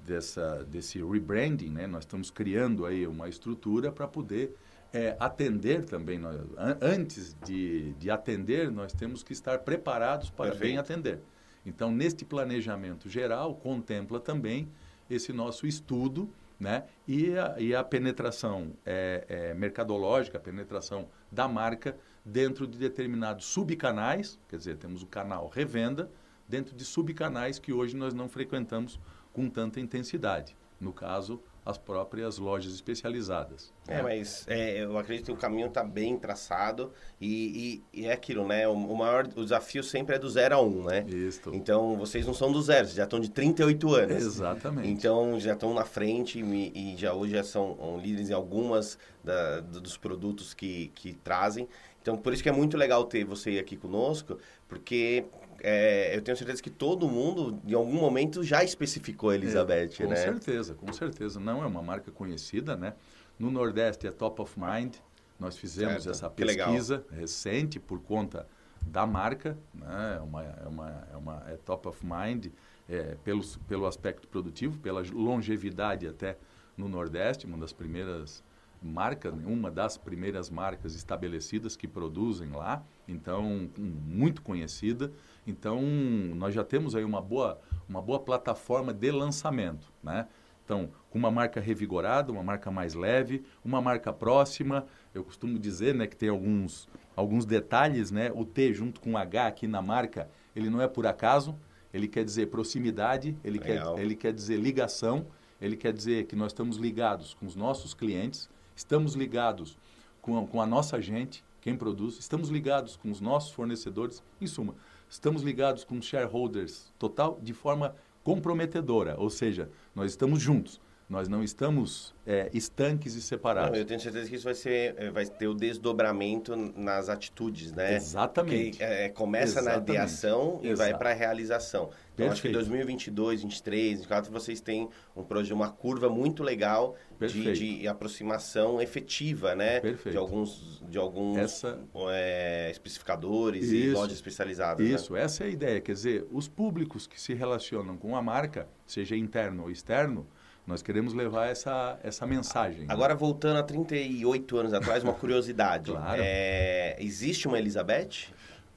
[0.06, 4.56] dessa, desse rebranding, né, nós estamos criando aí uma estrutura para poder
[4.94, 6.18] é, atender também.
[6.20, 10.62] Nós, an- antes de, de atender, nós temos que estar preparados para Perfeito.
[10.70, 11.20] bem atender.
[11.66, 14.68] Então, neste planejamento geral, contempla também
[15.10, 21.48] esse nosso estudo né, e, a, e a penetração é, é, mercadológica, a penetração da
[21.48, 26.10] marca dentro de determinados subcanais, quer dizer, temos o canal revenda,
[26.48, 29.00] dentro de subcanais que hoje nós não frequentamos
[29.34, 30.56] com tanta intensidade.
[30.80, 33.72] No caso, as próprias lojas especializadas.
[33.88, 34.02] É, né?
[34.04, 36.92] mas é, eu acredito que o caminho está bem traçado
[37.22, 38.68] e, e- e é aquilo, né?
[38.68, 41.06] O, o maior o desafio sempre é do zero a um, né?
[41.08, 41.56] Isto.
[41.56, 44.24] Então, vocês não são do zero, vocês já estão de 38 anos.
[44.24, 44.90] Exatamente.
[44.90, 48.98] Então, já estão na frente e, e já hoje já são um, líderes em algumas
[49.24, 51.70] da- do- dos produtos que, que trazem.
[52.02, 55.24] Então, por isso que é muito legal ter você aqui conosco, porque
[55.64, 60.08] é, eu tenho certeza que todo mundo, em algum momento, já especificou a Elizabeth, com
[60.08, 60.16] né?
[60.18, 61.40] certeza, com certeza.
[61.40, 62.94] Não é uma marca conhecida, né?
[63.40, 64.96] No Nordeste é top of mind.
[65.40, 68.46] Nós fizemos Certo, essa pesquisa recente por conta
[68.82, 70.18] da marca, né?
[70.18, 72.48] É uma, é uma, é uma é top of mind
[72.90, 76.38] é, pelo, pelo aspecto produtivo, pela longevidade até
[76.76, 78.44] no Nordeste, uma das primeiras
[78.82, 79.44] marcas, né?
[79.46, 85.12] uma das primeiras marcas estabelecidas que produzem lá, então muito conhecida.
[85.46, 90.28] Então nós já temos aí uma boa, uma boa plataforma de lançamento, né?
[90.66, 94.86] Então, com uma marca revigorada, uma marca mais leve, uma marca próxima.
[95.14, 98.32] Eu costumo dizer, né, que tem alguns, alguns detalhes, né?
[98.34, 101.56] O T junto com o H aqui na marca, ele não é por acaso.
[101.94, 105.28] Ele quer dizer proximidade, ele quer, ele quer dizer ligação,
[105.62, 109.78] ele quer dizer que nós estamos ligados com os nossos clientes, estamos ligados
[110.20, 114.48] com a, com a nossa gente, quem produz, estamos ligados com os nossos fornecedores, em
[114.48, 114.74] suma,
[115.14, 120.82] estamos ligados com shareholders total de forma comprometedora, ou seja, nós estamos juntos,
[121.14, 123.72] nós não estamos é, estanques e separados.
[123.72, 127.72] Não, eu tenho certeza que isso vai ser, eh, vai ter o desdobramento nas atitudes,
[127.72, 127.96] né?
[127.96, 128.72] Exatamente.
[128.80, 129.90] Porque é, começa na Exatamente.
[129.92, 130.98] ideação e vai Exato.
[131.00, 131.92] para a realização.
[132.16, 132.70] Então, acho que Perfeito.
[132.70, 137.54] 2022, 2023, 2024, vocês têm um projeto, uma curva muito legal de, Perfeito.
[137.60, 139.80] de aproximação efetiva, né?
[139.80, 140.12] Perfeito.
[140.12, 143.94] De alguns, de alguns Essa- eh, especificadores e Isso.
[143.94, 144.84] lojas especializadas.
[144.88, 144.94] né?
[144.96, 145.80] Isso, essa é a ideia.
[145.80, 150.26] Quer dizer, os públicos que se relacionam com a marca, seja interno ou externo,
[150.66, 152.82] nós queremos levar essa, essa mensagem.
[152.82, 152.86] né?
[152.90, 155.92] Agora, voltando a 38 anos atrás, uma curiosidade.
[155.94, 156.22] Claro.
[156.24, 158.28] Eh, existe uma Elizabeth?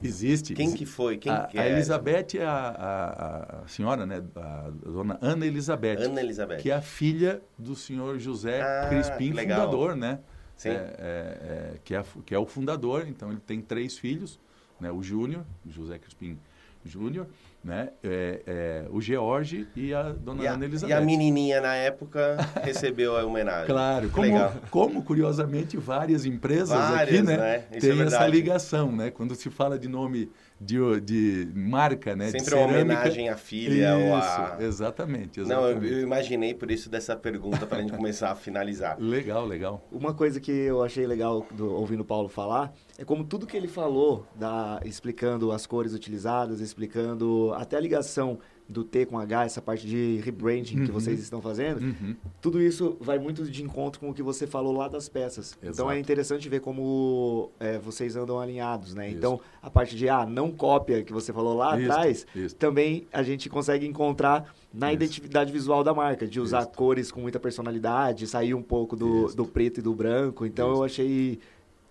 [0.03, 0.53] existe.
[0.53, 1.17] Quem que foi?
[1.17, 1.71] Quem a, que a é?
[1.71, 4.21] Elizabeth é a, a- a senhora, né?
[4.35, 5.97] A dona Ana Elizabeth.
[5.99, 6.57] Ana Elizabeth.
[6.57, 9.61] Que é a filha do senhor José Ah, Crispim, legal.
[9.61, 10.19] fundador, né?
[10.55, 10.69] Sim.
[10.69, 14.39] É, é, é, que, é, que é o fundador, então ele tem três filhos,
[14.79, 14.91] né?
[14.91, 16.37] O Júnior, José Crispim
[16.85, 17.27] Júnior,
[17.67, 17.89] né?
[18.01, 20.93] É, é, o George e a dona E a, Ana e Elizabeth.
[20.93, 23.67] a menininha, na época, recebeu a homenagem.
[23.67, 24.53] Claro, como, legal.
[24.71, 27.63] como curiosamente várias empresas Várias, aqui, né, né?
[27.73, 29.11] Isso é tem essa ligação, né?
[29.11, 33.37] Quando se fala de nome de, de marca, né, de Sempre uma cerâmica, homenagem à
[33.37, 34.19] filha ou a...
[34.19, 35.93] Isso, exatamente, Não, eu, exatamente.
[35.93, 38.97] eu imaginei por isso dessa pergunta para a gente começar a finalizar.
[38.99, 39.87] Legal, legal.
[39.91, 43.55] Uma coisa que eu achei legal do, ouvindo o Paulo falar é como tudo que
[43.55, 49.45] ele falou, da, explicando as cores utilizadas, explicando até a ligação do T com H,
[49.45, 50.99] essa parte de rebranding que Uhum.
[50.99, 52.15] vocês estão fazendo, Uhum.
[52.41, 55.57] tudo isso vai muito de encontro com o que você falou lá das peças.
[55.63, 55.99] Então é Exato.
[55.99, 59.07] interessante ver como é, vocês andam alinhados, né?
[59.07, 59.17] Isso.
[59.17, 62.55] Então a parte de ah, não cópia que você falou lá Isso, atrás, isso.
[62.57, 67.39] também a gente consegue encontrar na identidade visual da marca, de usar cores com muita
[67.39, 70.45] personalidade, sair um pouco do, do preto e do branco.
[70.45, 71.39] Então eu achei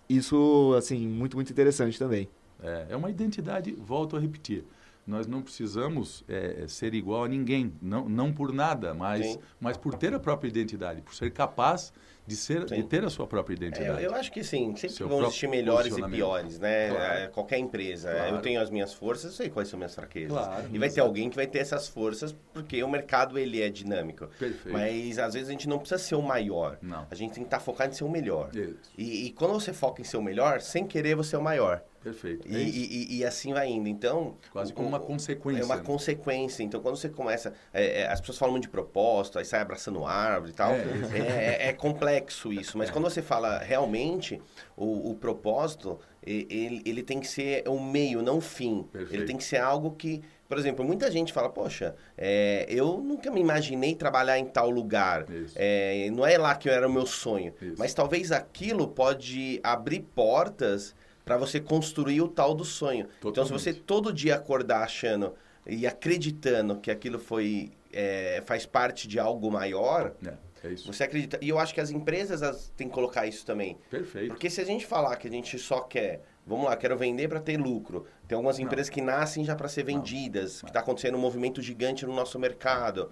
[0.09, 2.27] isso assim muito muito interessante também.
[2.63, 4.63] É, é uma identidade, volto a repetir.
[5.07, 9.39] Nós não precisamos é, ser igual a ninguém, não, não por nada, mas, Sim.
[9.57, 11.93] mas por ter a própria identidade, por ser capaz
[12.27, 14.03] de, ser, de ter a sua própria É, identidade.
[14.03, 16.89] eu, eu acho que sim, sempre Seu vão existir melhores e piores, né?
[16.89, 17.19] Claro.
[17.19, 18.11] É, Qualquer empresa.
[18.11, 18.35] Claro.
[18.35, 20.37] Eu tenho as minhas forças, eu sei quais são minhas fraquezas.
[20.37, 23.69] Claro, e vai ter alguém que vai ter essas forças, porque o mercado ele é
[23.69, 24.27] dinâmico.
[24.37, 24.73] Perfeito.
[24.73, 26.77] Mas às vezes a gente não precisa ser o maior.
[26.81, 27.07] Não.
[27.09, 28.49] A gente tem que estar focado em ser o melhor.
[28.97, 31.81] E, e quando você foca em ser o melhor, sem querer você é o maior.
[32.07, 32.47] Perfeito.
[32.47, 33.89] E, É e- e- assim vai indo.
[33.89, 34.37] Então.
[34.51, 35.61] Quase como uma consequência.
[35.61, 35.83] É uma né?
[35.83, 36.63] consequência.
[36.63, 37.53] Então, quando você começa.
[37.73, 40.71] é, é, as pessoas falam muito de propósito, aí sai abraçando árvore e tal.
[40.71, 40.77] É,
[41.13, 42.77] É, é- é complexo isso.
[42.77, 44.41] Mas quando você fala realmente,
[44.75, 48.83] o, o propósito, ele, ele tem que ser o meio, não o fim.
[48.91, 49.13] Perfeito.
[49.13, 50.21] Ele tem que ser algo que.
[50.47, 55.25] Por exemplo, muita gente fala, poxa, é, eu nunca me imaginei trabalhar em tal lugar.
[55.57, 57.53] É, não é lá que era o meu sonho.
[57.61, 57.75] Isso.
[57.77, 60.95] Mas talvez aquilo pode abrir portas
[61.27, 63.07] para você construir o tal do sonho.
[63.19, 63.83] Então, se você Totalmente.
[63.83, 65.33] todo dia acordar achando
[65.65, 70.29] e acreditando que aquilo foi é, faz parte de algo maior, É,
[70.67, 71.37] é você acredita.
[71.41, 73.77] E eu acho que as empresas elas têm que colocar isso também.
[73.89, 74.29] Perfeito.
[74.29, 77.39] Porque se a gente falar que a gente só quer, vamos lá, quero vender para
[77.41, 78.05] ter lucro.
[78.27, 78.65] Tem algumas Não.
[78.65, 79.93] empresas que nascem já para ser Não.
[79.93, 80.69] vendidas, que Não.
[80.69, 83.09] está acontecendo um movimento gigante no nosso mercado.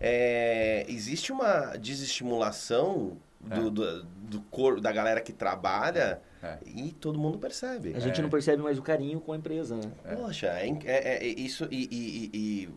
[0.00, 3.16] É, existe uma desestimulação
[3.46, 3.70] do, É.
[3.70, 6.58] do, do cor, da galera que trabalha É.
[6.66, 7.94] e todo mundo percebe.
[7.94, 8.22] A gente É.
[8.22, 9.90] não percebe mais o carinho com a empresa, né?
[10.16, 12.30] Poxa, é, é- é- é isso e, e-
[12.64, 12.68] e-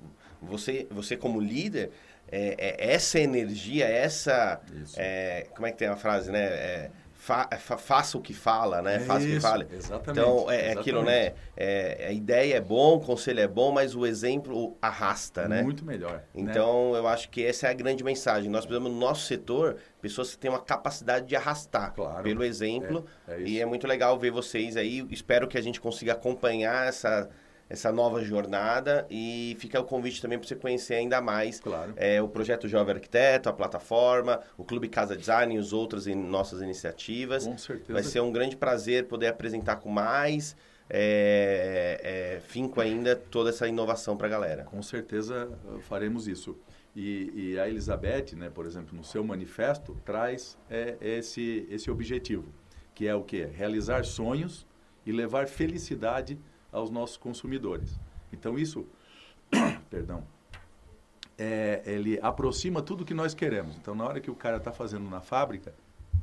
[0.42, 1.92] você, você como líder,
[2.32, 4.62] é, é essa energia, essa
[4.96, 6.92] é, como é que tem a frase, né?
[7.20, 8.96] É, fa- fa- faça o que fala, né?
[8.96, 9.68] É faça o que isso, fale.
[9.72, 10.20] Exatamente.
[10.20, 11.18] Então, é, é aquilo, né?
[11.28, 11.50] exatamente.
[11.58, 15.62] É, a ideia é bom, o conselho é bom, mas o exemplo arrasta, né?
[15.62, 16.14] Muito melhor.
[16.14, 16.22] né?
[16.34, 18.50] Então, eu acho que essa é a grande mensagem.
[18.50, 22.24] Nós precisamos, no nosso setor, pessoas que têm uma capacidade de arrastar Claro.
[22.24, 23.06] pelo exemplo.
[23.28, 23.62] É, e isso.
[23.64, 25.06] é muito legal ver vocês aí.
[25.12, 27.30] Espero que a gente consiga acompanhar essa,
[27.70, 29.06] essa nova jornada.
[29.10, 31.94] E fica o convite também para você conhecer ainda mais Claro.
[31.96, 36.16] é, o Projeto Jovem Arquiteto, a plataforma, o Clube Casa Design e os outros em
[36.16, 37.46] nossas iniciativas.
[37.46, 37.94] Com certeza.
[37.94, 40.56] Vai ser um grande prazer poder apresentar com mais
[40.90, 44.64] é, é, finco ainda toda essa inovação para a galera.
[44.64, 46.58] Com certeza uh, faremos isso.
[46.96, 52.52] E, e a Elizabeth, né, por exemplo, no seu manifesto, traz é, esse, esse objetivo,
[52.96, 53.48] que é o quê?
[53.54, 54.66] Realizar sonhos
[55.06, 56.40] e levar felicidade
[56.72, 58.00] aos nossos consumidores.
[58.32, 58.86] Então, isso,
[59.90, 60.24] perdão,
[61.38, 63.76] é, ele aproxima tudo que nós queremos.
[63.78, 65.74] Então, na hora que o cara está fazendo na fábrica,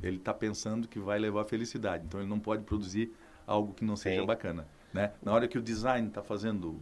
[0.01, 2.05] ele está pensando que vai levar felicidade.
[2.05, 3.11] Então, ele não pode produzir
[3.45, 4.27] algo que não seja Sim.
[4.27, 4.67] bacana.
[4.93, 5.11] Né?
[5.21, 6.81] Na hora que o design está fazendo,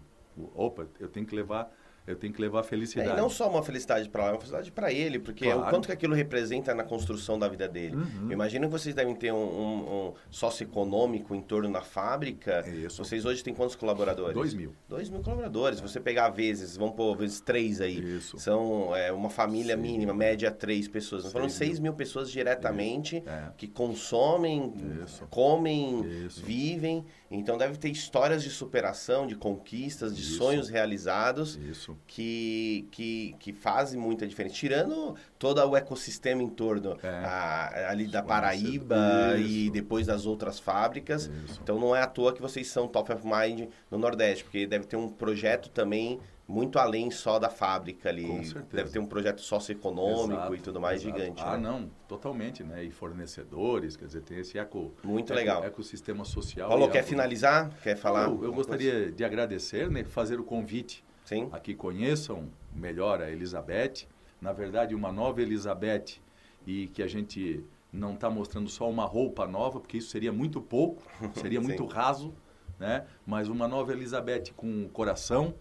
[0.54, 1.72] opa, eu tenho que levar,
[2.08, 3.10] eu tenho que levar É, felicidade.
[3.10, 5.62] e não só uma felicidade para lá, é uma felicidade para ele, porque Claro.
[5.62, 7.96] o quanto que aquilo representa na construção da vida dele.
[7.96, 8.26] Uhum.
[8.28, 12.64] Eu imagino que vocês devem ter um, um, um socioeconômico em torno da fábrica.
[12.70, 13.04] Isso.
[13.04, 14.34] Vocês hoje têm quantos colaboradores?
[14.34, 14.74] Dois mil.
[14.88, 15.78] Dois mil colaboradores.
[15.80, 18.00] Se você pegar vezes, vamos pôr vezes três aí.
[18.18, 18.38] Isso.
[18.40, 21.24] São é, uma família Seis mínima, média três pessoas.
[21.24, 23.50] Nós falamos Seis mil pessoas diretamente É.
[23.58, 25.26] que consomem, Isso.
[25.30, 26.44] comem, Isso.
[26.44, 27.06] vivem.
[27.30, 31.95] Então deve ter histórias de superação, de conquistas, de sonhos realizados Isso.
[32.08, 34.56] Que, que, que fazem muita diferença.
[34.56, 37.08] Tirando todo o ecossistema em torno É.
[37.10, 41.26] a- ali da Paraíba e depois das outras fábricas.
[41.46, 41.60] Isso.
[41.64, 44.86] Então não é à toa que vocês são top of mind no Nordeste, porque deve
[44.86, 48.24] ter um projeto também muito além só da fábrica ali.
[48.28, 48.66] Com certeza.
[48.72, 51.18] Deve ter um projeto socioeconômico Exato, e tudo mais exato.
[51.20, 51.42] gigante.
[51.44, 51.64] Ah, né?
[51.68, 52.84] não, totalmente, né?
[52.84, 55.64] E fornecedores, quer dizer, tem esse eco, Muito eco- legal.
[55.64, 56.70] ecossistema social.
[56.70, 57.72] Paulo, quer eco- finalizar?
[57.82, 58.26] Quer falar?
[58.28, 59.12] Eu, eu gostaria coisa?
[59.12, 60.04] de agradecer, né?
[60.04, 61.50] Fazer o convite Sim.
[61.52, 64.08] a que conheçam melhor a Elizabeth.
[64.40, 66.20] Na verdade, uma nova Elizabeth
[66.66, 70.62] e que a gente não está mostrando só uma roupa nova, porque isso seria muito
[70.62, 71.02] pouco,
[71.36, 72.34] seria muito raso,
[72.80, 73.06] né?
[73.26, 75.56] Mas uma nova Elizabeth com o coração,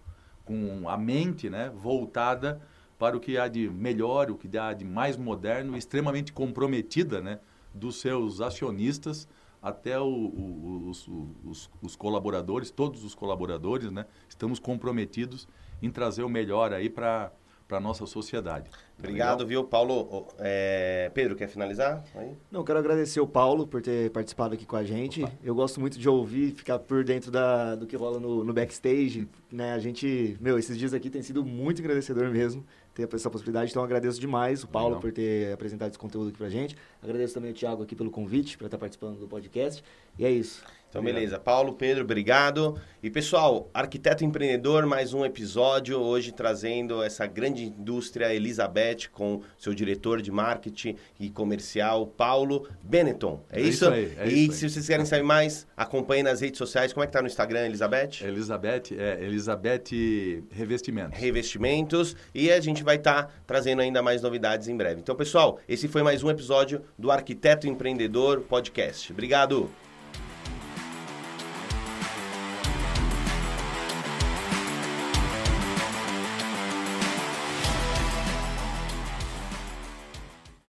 [0.44, 1.70] com a mente, né?
[1.74, 2.61] Voltada
[2.98, 7.40] para o que há de melhor, o que há de mais moderno, extremamente comprometida, né?
[7.72, 9.27] Dos seus acionistas
[9.64, 11.09] até o- o- os,
[11.44, 14.05] os- os colaboradores, todos os colaboradores, né?
[14.29, 15.48] Estamos comprometidos
[15.83, 17.33] em trazer o melhor aí para
[17.66, 18.68] para a nossa sociedade.
[18.98, 19.46] Obrigado, Legal?
[19.48, 20.29] viu, Paulo?
[20.38, 21.11] É...
[21.14, 22.05] Pedro, quer finalizar?
[22.14, 22.37] Aí?
[22.53, 25.22] Não, quero agradecer o Paulo por ter participado aqui com a gente.
[25.24, 25.33] Opa.
[25.42, 29.27] Eu gosto muito de ouvir, ficar por dentro da, do que rola no, no backstage.
[29.50, 29.72] Né?
[29.72, 32.62] A gente, meu, esses dias aqui tem sido muito agradecedor mesmo
[32.94, 33.70] ter essa possibilidade.
[33.70, 35.00] Então, agradeço demais o Paulo Legal.
[35.00, 36.76] por ter apresentado esse conteúdo aqui pra gente.
[37.02, 39.83] Agradeço também o Thiago aqui pelo convite para estar participando do podcast.
[40.18, 40.64] E é isso.
[40.94, 41.40] Então, beleza.
[41.40, 42.80] Paulo, Pedro, obrigado.
[43.02, 45.98] E, pessoal, Arquiteto Empreendedor, mais um episódio.
[45.98, 53.42] Hoje trazendo essa grande indústria, Elizabeth, com seu diretor de marketing e comercial, Paulo Benetton.
[53.50, 53.70] É, é isso?
[53.70, 54.70] isso aí, é e isso se aí.
[54.70, 56.92] vocês querem saber mais, acompanhe nas redes sociais.
[56.92, 58.22] Como é que tá no Instagram, Elizabeth?
[58.22, 61.18] Elizabeth, é Elizabeth Revestimentos.
[61.18, 62.16] Revestimentos.
[62.33, 65.00] E a gente vai estar tá trazendo ainda mais novidades em breve.
[65.00, 69.12] Então, pessoal, esse foi mais um episódio do Arquiteto Empreendedor Podcast.
[69.12, 69.68] Obrigado.